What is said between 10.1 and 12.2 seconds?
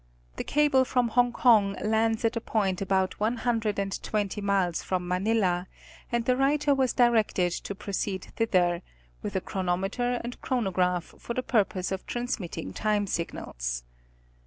and chronograph for the purpose of